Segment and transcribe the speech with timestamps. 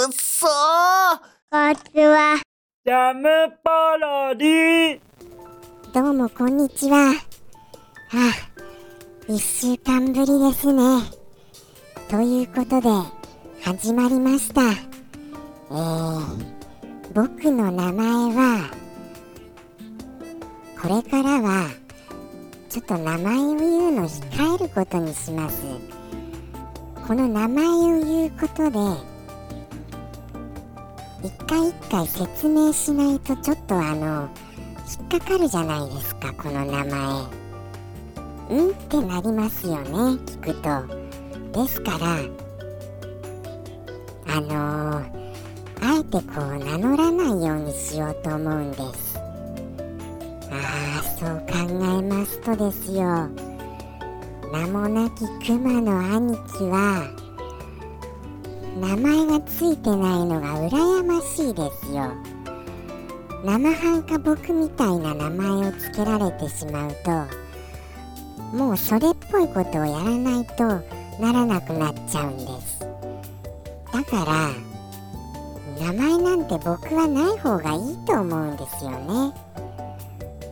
[0.00, 0.50] くっそー
[1.50, 2.40] こんにちは。
[2.86, 3.28] ジャム
[3.62, 5.00] パロディ
[5.92, 7.10] どうもこんにちは。
[7.10, 7.16] あ、
[9.28, 11.02] 一週間ぶりですね。
[12.08, 12.88] ということで、
[13.62, 14.62] 始まりました。
[14.62, 16.46] えー、
[17.12, 18.70] 僕の名前は、
[20.80, 21.68] これからは、
[22.70, 25.62] ちょっと名前を言うの控えることにします。
[27.06, 29.09] この名前を言うことで、一
[31.50, 34.28] 回一回説明しないとちょっとあの、
[35.00, 36.90] 引っかかるじゃないですかこの名前。
[38.50, 38.70] うん？
[38.70, 41.60] ってなりますよね聞くと。
[41.60, 42.18] ですから
[44.32, 45.04] あのー、
[45.82, 49.18] あえてこう名乗らないようにしようと思うんです。
[49.18, 53.28] ああそう考えますとですよ。
[54.52, 57.08] 名もなき熊の兄貴は
[58.80, 62.14] 名前がついてないのが羨ましいですよ。
[63.44, 70.64] 生半可僕みたいな名前を付けられてしまうともうそれっぽいことをやらないと
[71.22, 72.80] ならなくなっちゃうんです。
[73.92, 79.34] だから名前なんて僕はない方がいいと思うんですよね。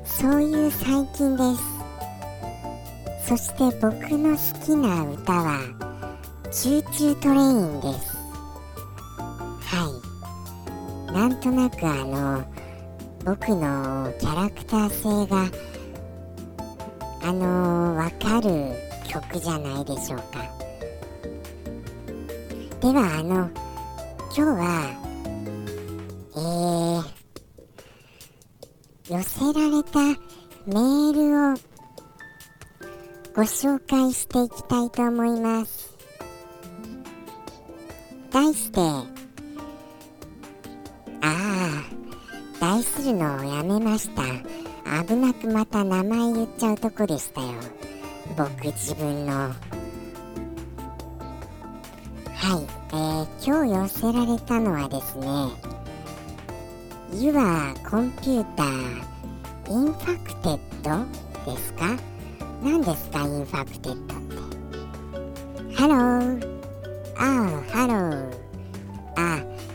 [0.04, 3.28] そういう最近です。
[3.28, 5.60] そして僕の好きな歌は
[6.08, 8.07] 「Choo Choo TRAIN」です。
[11.18, 12.44] なんとなくあの
[13.24, 15.50] 僕のキャラクター性が
[17.24, 18.72] あのわかる
[19.04, 20.48] 曲じゃないでしょうか。
[22.80, 23.50] ではあの
[24.32, 24.94] 今日は
[26.36, 29.98] えー、寄せられた
[30.68, 31.56] メールを
[33.34, 35.96] ご紹介していきたいと思います。
[38.30, 39.17] 題して
[43.12, 44.22] るのをやめました。
[45.04, 47.48] 危なくまた名前言っちゃうとこでしたよ。
[48.36, 49.32] 僕自分の。
[49.32, 49.54] はい。
[52.90, 55.26] えー、今日寄せられたのはですね
[57.12, 58.46] Your Computer
[59.66, 60.58] Infected
[61.44, 61.96] ですか？
[62.62, 64.18] 何ですか Infected って？
[65.74, 66.58] ハロー
[67.18, 67.26] ああ
[67.70, 68.32] ハロー
[69.16, 69.18] あ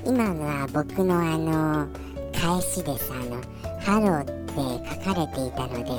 [0.06, 1.88] 今のは僕のあの
[2.44, 3.10] 返しです。
[3.14, 3.42] あの
[3.80, 4.34] ハローって
[5.06, 5.90] 書かれていたので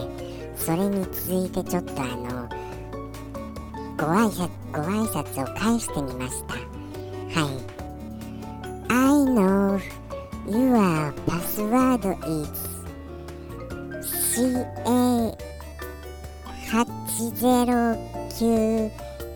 [0.59, 2.47] それに続いてちょっとあの
[3.97, 6.53] ご挨拶ご挨拶を返してみました。
[6.53, 7.53] はい。
[8.91, 8.94] I
[9.25, 9.81] know
[10.47, 12.53] your password is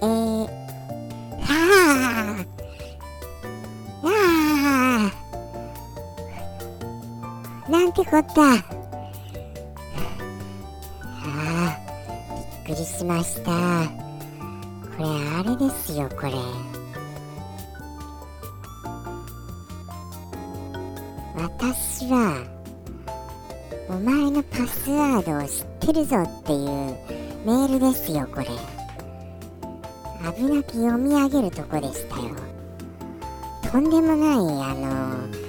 [0.05, 0.58] CA809A
[8.05, 8.63] てこったあ
[11.27, 11.77] あ
[12.67, 13.51] びっくりしました。
[14.97, 15.05] これ
[15.37, 16.33] あれですよこれ。
[21.35, 22.45] 私は
[23.89, 26.69] お前のパスワードを知ってるぞっていう
[27.45, 28.47] メールですよこれ。
[30.37, 32.37] 危なく読み上げるとこでしたよ。
[33.73, 35.48] とんでもないあの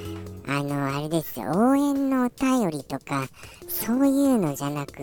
[0.52, 1.52] あのあれですよ。
[1.52, 3.28] 応援のお便りとか
[3.68, 4.94] そういうのじゃなく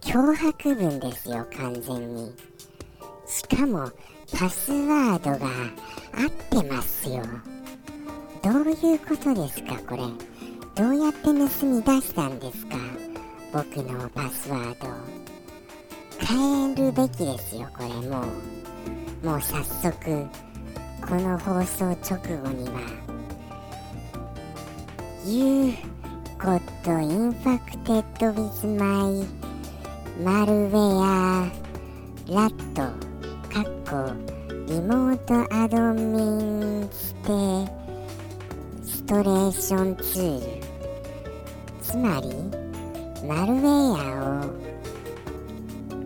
[0.00, 2.34] 脅迫文ですよ完全に。
[3.26, 3.88] しかも
[4.36, 5.46] パスワードが
[6.12, 7.22] 合ってますよ。
[8.42, 10.02] どういうことですかこれ。
[10.74, 11.46] どうやって盗み出
[12.00, 12.76] したんですか
[13.52, 14.88] 僕のパスワード
[16.18, 18.24] 変えるべきですよこれも
[19.22, 19.26] う。
[19.26, 20.26] もう早速
[21.06, 23.11] この放送直後には。
[25.24, 25.76] You
[26.36, 29.24] got infected with my
[30.18, 31.48] malware
[32.26, 34.12] rat かっこ
[34.66, 36.22] リモートアドミ
[36.82, 37.28] ンステ
[38.84, 40.62] ストレーションツール。
[41.80, 42.28] つまり
[43.24, 44.50] マルウェアを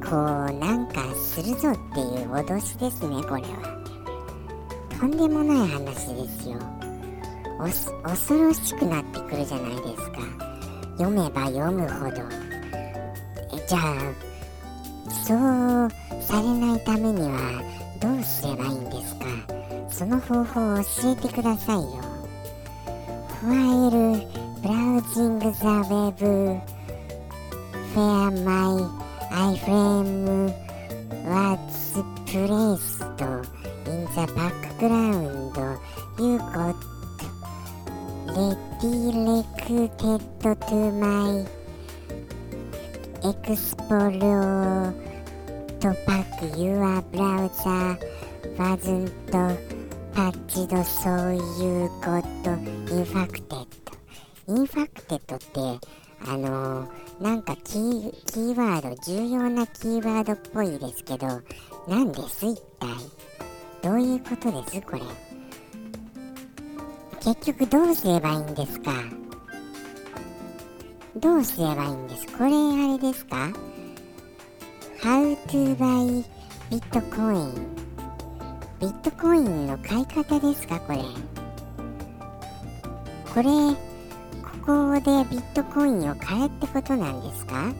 [0.05, 3.83] こうなんかするぞっていう脅しですねこれは。
[5.01, 6.86] とんでもない話ですよ。
[7.58, 10.19] 恐ろしくなってくるじゃないですか。
[10.99, 12.17] 読めば読むほど。
[13.53, 13.81] えじゃあ
[15.11, 15.91] そう
[16.23, 17.62] されないためには
[18.00, 19.26] どうすればいいんですか？
[19.91, 21.82] その方法を教えてくださいよ。
[23.41, 24.27] While
[24.62, 26.25] browsing the web via
[27.94, 28.50] my
[28.81, 30.53] iframe
[31.29, 31.75] was
[32.31, 33.25] placed
[33.91, 35.61] in the background
[36.25, 36.96] you got
[38.37, 40.21] redirected
[40.69, 41.47] to my
[43.25, 47.99] exploit pack your browser
[48.59, 49.11] wasn't
[50.12, 50.53] patched
[50.85, 51.31] so
[51.61, 52.25] you got
[52.91, 53.67] infected
[54.49, 55.87] infected って
[56.29, 61.27] あのー、なんかキーキーワード重要なキーワードっぽいですけど
[61.88, 62.88] 何です一体
[63.83, 65.25] どういうことですこれ
[67.26, 68.93] 結局どうすればいいんですか？
[71.17, 72.26] どうすればいいんです？
[72.28, 73.50] これあれですか
[75.02, 76.25] ?How to buy
[76.70, 77.52] Bitcoin
[78.81, 79.67] ビットコイン。
[79.67, 80.78] の買い方ですか？
[80.78, 80.99] これ。
[83.34, 83.50] これ
[84.40, 87.73] ここでビットコインを買えってことなんですか？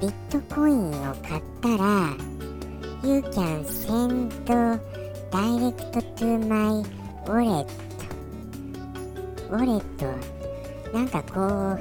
[0.00, 2.16] ビットコインを買ったら
[3.04, 6.82] You can send direct to my
[7.26, 7.66] wallet
[9.50, 10.06] ウォレット
[10.96, 11.40] なんかこ
[11.72, 11.78] う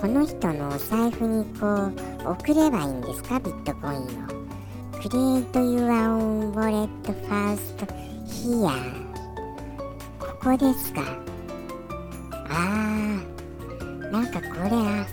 [0.00, 1.92] この人のお財布にこう
[2.32, 3.38] 送ればいいんですか？
[3.40, 4.02] ビットコインを。
[5.00, 6.88] Create your own wallet
[7.28, 7.86] first
[8.26, 8.70] here
[10.18, 11.00] ここですか？
[12.50, 14.10] あー。
[14.10, 15.06] なんかこれあ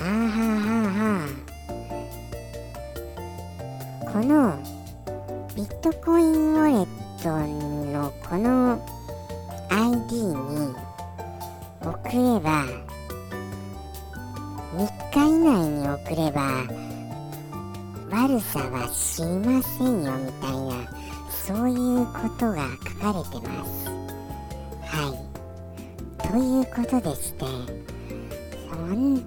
[0.00, 4.12] あーはーはーはー。
[4.12, 4.28] この
[5.54, 6.86] ビットコインウォレッ
[7.22, 7.28] ト
[7.92, 8.78] のこの
[10.22, 10.74] に
[11.80, 12.64] 送れば
[14.74, 16.62] 3日以内に送れば
[18.10, 20.98] 悪さはしませんよみたいな。
[21.48, 23.88] そういうことが書かれてます。
[24.84, 26.28] はい。
[26.30, 27.46] ということでして
[28.68, 29.22] そん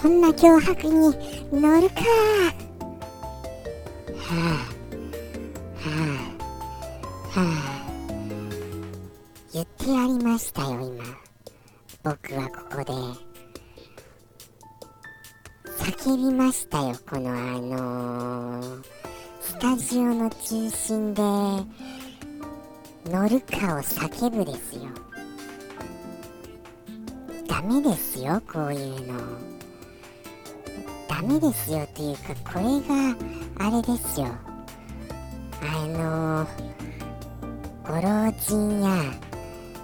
[0.00, 0.92] そんな脅迫に
[1.52, 2.00] 乗るか。
[4.16, 4.74] はあ。
[5.78, 5.86] は
[7.34, 7.40] あ。
[7.40, 7.73] はあ。
[10.34, 11.04] ましたよ今
[12.02, 12.92] 僕はここで
[15.78, 18.84] 叫びましたよこのあのー、
[19.40, 21.22] スタジオの中心で
[23.12, 24.82] 乗るかを叫ぶですよ。
[27.46, 29.20] ダメですよこういうの。
[31.08, 33.16] ダメですよっていうかこれが
[33.58, 34.26] あれですよ。
[35.62, 36.48] あのー、
[37.86, 39.33] ご老人や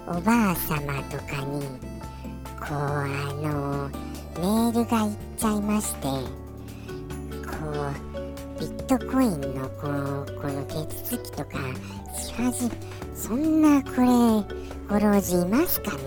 [0.07, 1.61] おばあ様とかに
[2.59, 3.07] こうあ
[3.41, 3.89] の
[4.37, 6.09] メールがいっちゃいましてこ
[8.57, 10.75] うビットコインのこのこの手
[11.09, 11.57] 続きとか
[12.17, 12.71] し始め
[13.15, 16.01] そんなこれご老人いますかね。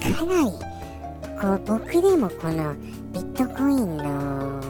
[0.00, 0.50] かなり
[1.40, 2.74] こう僕でもこの
[3.12, 4.60] ビットコインの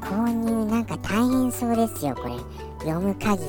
[0.00, 2.36] 購入なんか大変そうですよこれ。
[2.80, 3.44] 読む限り。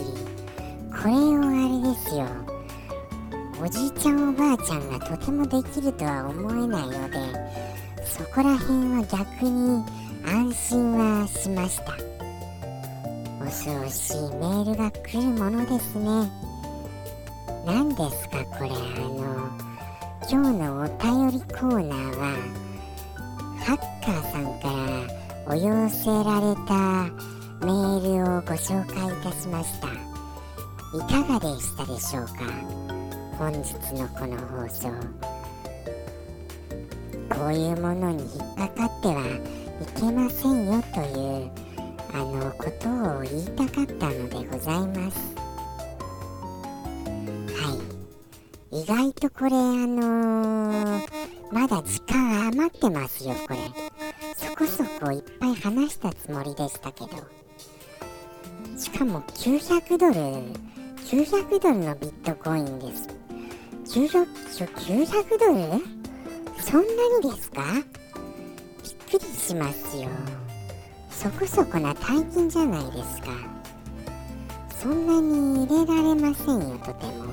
[0.90, 2.55] これをあれですよ。
[3.62, 7.18] おじいちゃんおばあちゃんがとてもできるとは思えないので
[8.06, 9.84] そこら辺は逆に
[10.26, 11.94] 安心はしました。
[13.44, 16.30] 恐ろしいメールが来るものですね。
[17.66, 19.50] 何ですかこれあの
[20.30, 22.24] 今日のお便りコーナーは
[23.64, 26.74] ハッカーさんからお寄せられた
[27.66, 29.88] メールをご紹介いたしました。
[30.96, 32.85] いかがでしたでしょうか？
[33.38, 34.90] 本日のこの放送
[37.30, 39.24] こういうものに引っかかっては
[39.82, 41.52] いけませんよという
[42.14, 45.36] あのことを言いたかったのでございます。
[47.52, 47.78] は
[48.72, 48.80] い。
[48.82, 51.08] 意外とこれあのー、
[51.52, 53.60] まだ時間余ってますよこれ。
[54.38, 57.10] そこそこいっぱい話したつもりでしたけど。
[58.78, 60.14] しかも900ドル
[61.06, 63.25] 900ドルのビットコインです。
[63.86, 64.28] 900,
[64.76, 65.54] 900ドル
[66.60, 66.88] そんな
[67.22, 67.64] にですか？
[68.84, 70.10] びっくりしますよ。
[71.10, 73.28] そこそこな大金じゃないですか。
[74.78, 77.26] そんなに入れられませんよとても。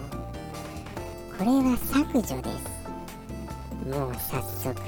[1.37, 2.63] これは削除です。
[3.89, 4.79] もう早速。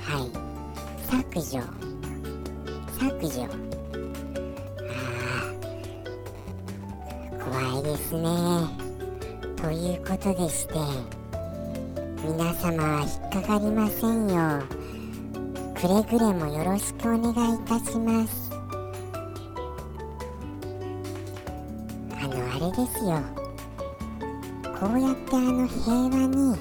[0.00, 0.30] はい。
[1.06, 1.60] 削除。
[2.98, 3.42] 削除。
[4.82, 4.86] あ
[7.40, 8.87] あ怖いですね。
[9.60, 10.74] ということでして
[12.24, 14.62] 皆様は引っかかりませんよ
[15.80, 18.50] くれぐれもよろしくお願いいたします。
[22.20, 23.22] あのあれですよ。
[24.80, 26.56] こうやってあの平和に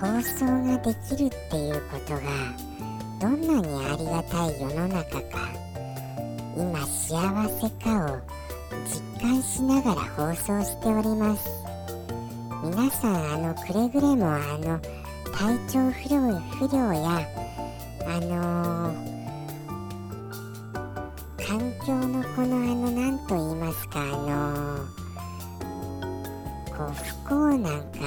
[0.00, 2.20] 放送ができるっていうことが
[3.20, 5.48] どんなにありがたい世の中か
[6.56, 8.20] 今幸せかを
[8.86, 10.91] 実感しながら放送して
[13.52, 14.80] のくれぐれもあの
[15.32, 16.20] 体調不良
[16.58, 17.28] 不良や
[18.06, 19.12] あのー
[21.44, 25.02] 環境のこのあの何と言いますかあのー
[26.76, 27.98] こう不幸なんか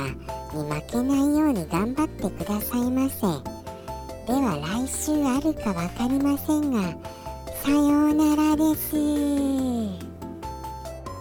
[0.56, 3.22] に負けないように頑張ってくださいませ
[4.26, 6.98] では来週あるか分かりませんが
[7.64, 8.96] さようならです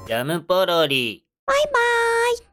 [0.07, 1.25] ジャムポロリ。